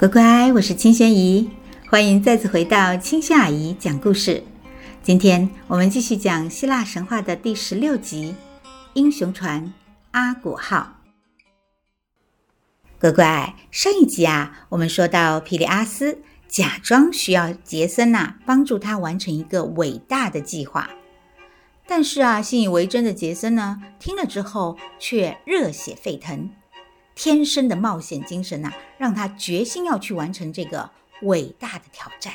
[0.00, 1.50] 乖乖，我是青萱姨，
[1.90, 4.42] 欢迎再次回到青萱阿姨讲故事。
[5.02, 8.34] 今天我们继续讲希腊神话的第十六集
[8.94, 9.74] 《英雄船
[10.12, 10.96] 阿古号》。
[12.98, 20.88] 乖乖，上一集啊，我们说到皮里阿斯假装需要杰森呐帮助他完成一个伟大的计划，
[21.86, 26.48] 但是啊，信以为真的杰森呢，听了之后却热血沸腾。
[27.22, 32.32] 天生的冒险精神呐，让他决心要去完成这个伟大的挑战。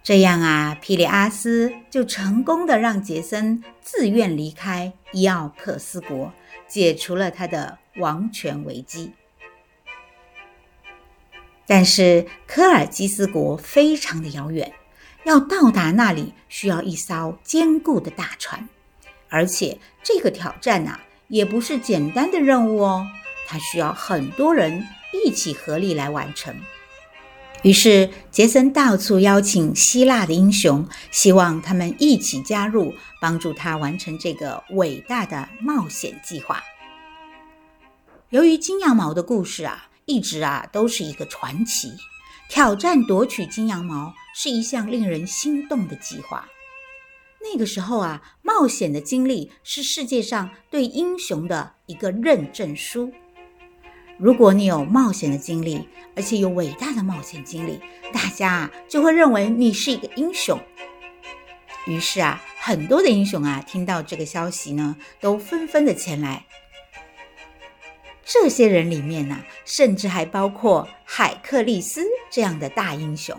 [0.00, 6.32] 这样啊，皮里阿斯就成功的让杰森自愿离开伊奥克斯国，
[6.68, 9.10] 解除了他的王权危机。
[11.66, 14.72] 但是科尔基斯国非常的遥远，
[15.24, 18.68] 要到达那里需要一艘坚固的大船，
[19.28, 21.00] 而且这个挑战呐。
[21.28, 23.06] 也不是简单的任务哦，
[23.46, 26.54] 它需要很多人一起合力来完成。
[27.62, 36.62] 于是杰森到处邀请希腊的英雄，希望他们一起加入，帮助他完成这个伟大的冒险计划。
[38.28, 41.90] 由于金羊毛的故事啊，一直啊都是一个传奇，
[42.50, 46.46] 挑战夺取金羊毛是一项令人心动的计划。
[47.52, 53.12] 那个时候啊，冒险的经历是世界上对英雄的一个认证书。
[54.18, 57.78] 如果你有冒险的经历，而且有伟大的冒险经历，
[58.12, 60.58] 大家啊就会认为你是一个英雄。
[61.86, 66.46] 于是啊，很多的英雄啊听到这个消息呢，都纷纷的前来。
[68.24, 73.38] 这些人里面呢，甚至还包括海克力斯这样的大英雄。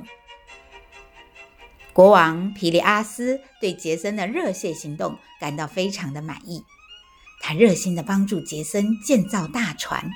[1.96, 6.62] 国王皮里阿斯对杰森的热血行动感到非常的满意，
[7.40, 10.12] 他热心的帮助杰森建造大船，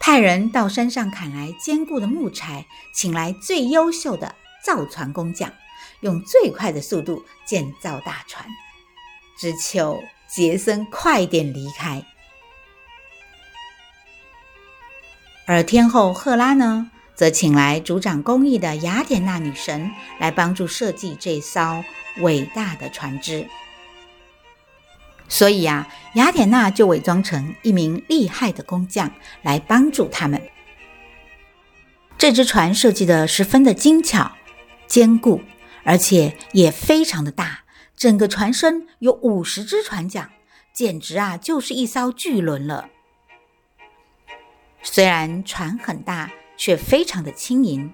[0.00, 4.34] 派人到山上砍来坚固的木柴，请来最优秀的
[4.64, 5.52] 造船工匠，
[6.00, 8.46] 用最快的速度建造大船，
[9.38, 12.02] 只求杰森快点离开。
[15.44, 21.84] 而天后赫拉呢，则请来主掌工艺的雅典娜女神来帮助设计这艘
[22.18, 23.46] 伟大的船只。
[25.28, 29.10] 所以呀，雅典娜就伪装成一名厉害的工匠
[29.42, 30.40] 来帮助他们。
[32.18, 34.32] 这只船设计得十分的精巧、
[34.86, 35.40] 坚固，
[35.82, 37.60] 而且也非常的大。
[37.96, 40.30] 整个船身有五十只船桨，
[40.72, 42.88] 简直啊就是一艘巨轮了。
[44.82, 46.30] 虽然船很大。
[46.56, 47.92] 却非常的轻盈，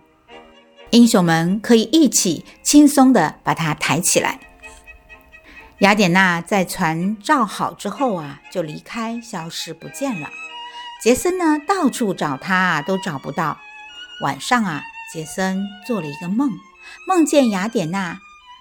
[0.91, 4.41] 英雄们可以一起轻松地把它抬起来。
[5.78, 10.28] 雅典娜在船造好之后啊，就离开，消失不见了。
[11.03, 13.59] 杰森呢，到处找他啊，都找不到。
[14.22, 16.50] 晚上啊，杰森做了一个梦，
[17.06, 18.21] 梦见雅典娜。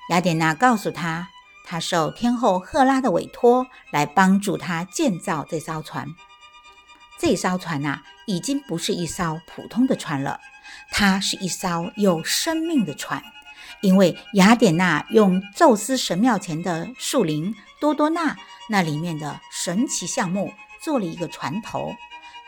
[0.09, 1.27] 雅典娜告诉他，
[1.65, 6.07] 他受天后赫拉的委托，来帮助他建造这艘船。
[7.19, 10.39] 这艘船呐、已经不是一艘普通的船了，
[10.89, 13.21] 它是一艘有生命的船。
[13.81, 18.37] 因为雅典娜用宙斯神庙前的树林多多纳
[18.69, 21.93] 那里面的神奇橡木做了一个船头，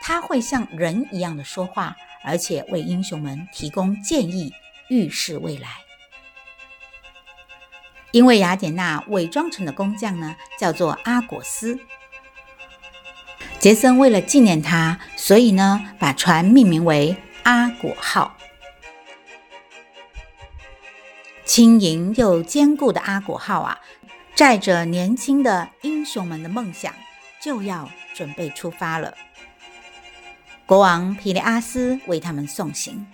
[0.00, 1.94] 它会像人一样的说话，
[2.24, 4.52] 而且为英雄们提供建议，
[4.88, 5.68] 预示未来。
[8.10, 11.78] 因为雅典娜伪装成的工匠呢，叫做阿果斯。
[13.62, 18.36] 杰森为了纪念他，所以呢，把船命名为阿果号。
[21.44, 23.78] 轻盈又坚固的阿果号啊，
[24.34, 26.92] 载着年轻的英雄们的梦想，
[27.40, 29.16] 就要准备出发了。
[30.66, 33.06] 国王皮里阿斯为他们送行，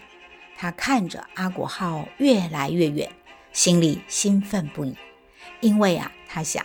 [0.57, 3.13] 他看着阿果号越来越远，
[3.53, 4.97] 心里兴奋不已，
[5.61, 6.65] 因为啊，他想。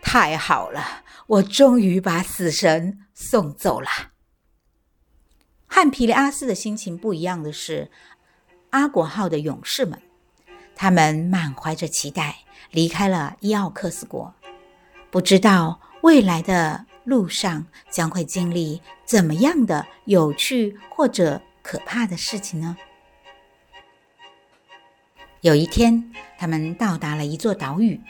[0.00, 3.88] 太好了，我终于把死神送走了。
[5.66, 7.90] 和皮里阿斯的心情不一样的是，
[8.70, 10.00] 阿果号的勇士们，
[10.74, 12.38] 他们满怀着期待
[12.70, 14.34] 离开了伊奥克斯国，
[15.10, 22.76] 不知道未来的路上将会经历怎么样的有趣或者可怕的事情呢？
[25.42, 28.00] 有一天，他们到达了一座岛屿。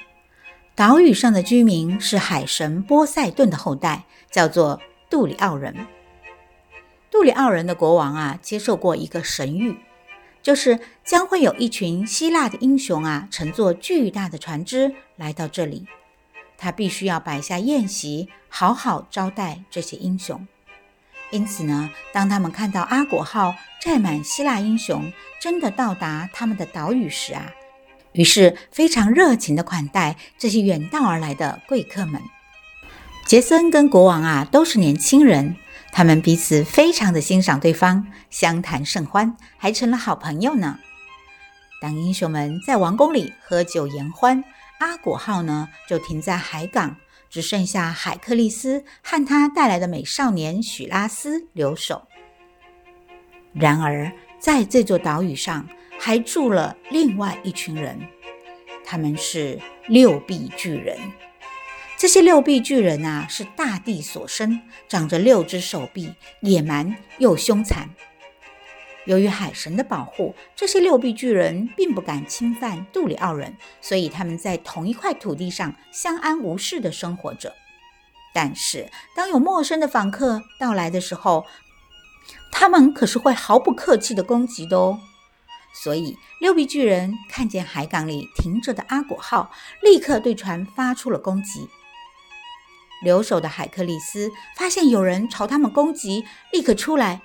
[0.79, 4.81] 岛屿上的居民是海神波塞顿的后代，叫做
[5.11, 5.75] 杜里奥人。
[7.11, 9.75] 杜里奥人的国王啊，接受过一个神谕，
[10.41, 15.89] 就是将会有一群希腊的英雄啊，乘坐巨大的船只来到这里。
[16.57, 20.47] 他必须要摆下宴席，好好招待这些英雄。
[21.33, 23.53] 因此呢，当他们看到阿果号
[23.83, 27.51] 载满希腊英雄真的到达他们的岛屿时啊，
[28.13, 32.21] 于是非常热情地款待这些远道而来的贵客们。
[33.27, 35.57] 杰森跟国王啊都是年轻人，
[35.93, 40.79] 他们彼此非常的欣赏对方，相谈甚欢，还成了好朋友呢。
[41.81, 44.43] 当英雄们在王宫里喝酒言欢，
[44.79, 46.97] 阿果号呢就停在海港。
[47.31, 52.09] 只剩下海克力斯和他带来的美少年许拉斯留守。
[53.53, 57.99] 然而，在这座岛屿上还住了另外一群人，
[58.85, 60.97] 他们是六臂巨人。
[61.97, 67.91] 这些六臂巨人啊，是大地所生，长着六只手臂，野蛮又凶残。
[69.05, 77.55] 由于海神的保护，这些六臂巨人并不敢侵犯杜里奥人，所以他们在同一块土地上相安无事地生活着。
[78.33, 81.47] 但是，当有陌生的访客到来的时候，
[82.53, 85.01] 他们可是会毫不客气地攻击的哦。
[85.73, 89.51] 所以，六臂巨人看见海港里停着的阿果号，
[89.83, 91.69] 立刻对船发出了攻击。
[93.05, 97.21] 留守的海克力斯发现有人朝他们攻击，立刻出来。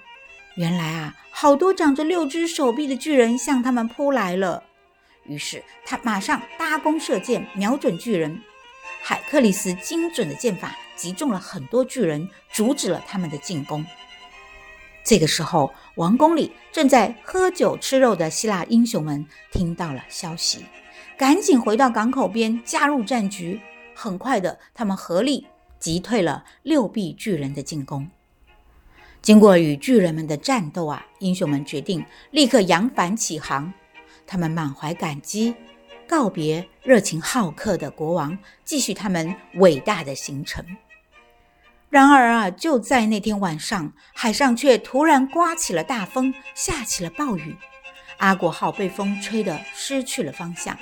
[0.56, 4.64] 原来啊，好多长着六只手臂的巨人向他们扑来了。
[5.26, 8.40] 于是他马上搭弓射箭，瞄准巨人。
[9.02, 13.84] 海克力斯精准的箭法击中了很多巨人，阻止了他们的进攻。
[15.04, 20.66] 这个时候，王宫里正在喝酒吃肉的希腊英雄们听到了消息，
[21.18, 23.60] 赶紧回到港口边加入战局。
[23.94, 25.46] 很快的，他们合力
[25.78, 28.10] 击退了六臂巨人的进攻。
[29.22, 33.72] 经过与巨人们的战斗啊，英雄们决定立刻扬帆起航。
[34.26, 35.54] 他们满怀感激，
[36.08, 40.66] 告别热情好客的国王，继续他们伟大的行程。
[41.94, 47.56] 然而啊，就在那天晚上，海上却突然刮起了大风，下起了暴雨。
[48.18, 50.76] 阿果号被风吹得失去了方向。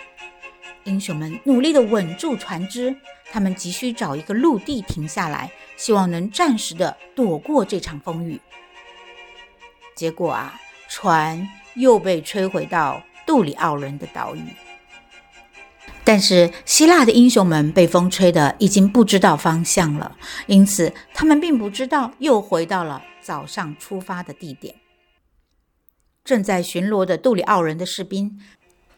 [0.86, 2.96] 英雄们努力地稳住船只，
[3.30, 8.40] 他们急需找一个陆地停下来，希望能暂时地躲过这场风雨。
[9.94, 14.42] 结果啊，船又被吹回到杜里奥人的岛屿。
[16.04, 20.16] 但是希腊的英雄们被风吹得已经不知道方向了，
[20.48, 24.76] 因此他们并不知道又回到了早上出发的地点。
[26.24, 28.40] 正在巡逻的杜里奥人的士兵。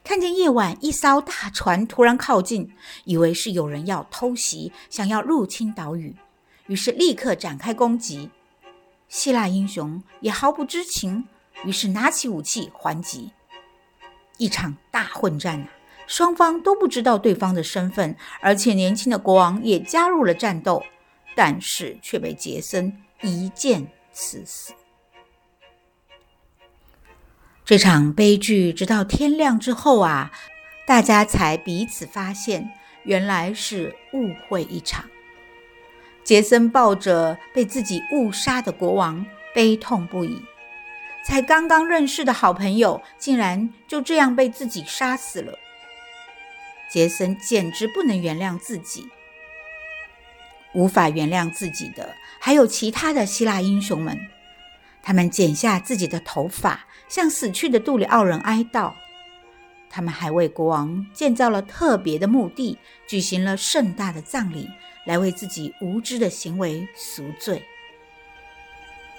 [0.05, 2.69] 看见夜晚一艘大船突然靠近，
[3.05, 6.13] 以为是有人要偷袭，想要入侵岛屿，
[6.67, 8.29] 于是立刻展开攻击。
[9.07, 11.23] 希腊英雄也毫不知情，
[11.63, 13.31] 于是拿起武器还击。
[14.37, 15.69] 一场大混战啊，
[16.07, 20.83] 双方都不知道对方的身份，而且年轻的国王也加入了战斗，
[21.35, 24.73] 但是却被杰森一剑刺死。
[27.65, 30.31] 这场悲剧直到天亮之后啊，
[30.85, 32.69] 大家才彼此发现，
[33.03, 35.05] 原来是误会一场。
[36.25, 40.41] 杰森抱着被自己误杀的国王，悲痛不已。
[41.25, 45.57] 才刚刚认识的好朋友，竟然就这样被自己杀死了。
[46.93, 49.09] 杰森简直不能原谅自己。
[50.75, 54.15] 无法原谅自己的，还有其他的希腊英雄们。
[55.01, 58.93] 他们剪下自己的头发，向死去的杜里奥人哀悼。
[59.89, 62.77] 他们还为国王建造了特别的墓地，
[63.07, 64.69] 举行了盛大的葬礼，
[65.07, 67.63] 来为自己无知的行为赎罪。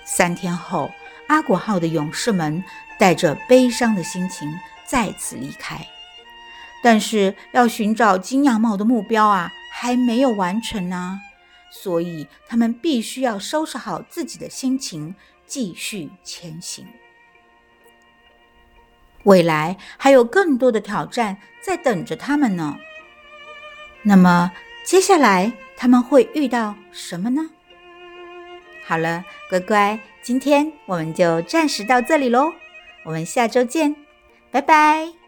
[0.05, 0.93] 三天后，
[1.27, 2.63] 阿果号的勇士们
[3.01, 4.49] 带着悲伤的心情
[4.87, 5.85] 再次离开，
[6.85, 11.19] 但是要寻找金羊毛的目标啊，还没有完成呢，
[11.71, 15.15] 所以他们必须要收拾好自己的心情。
[15.47, 16.87] 继续前行，
[19.25, 22.77] 未来还有更多的挑战在等着他们呢。
[24.03, 24.51] 那么
[24.87, 27.51] 接下来他们会遇到什么呢？
[28.87, 32.51] 好了，乖乖，今天我们就暂时到这里喽，
[33.05, 33.95] 我们下周见，
[34.51, 35.24] 拜拜。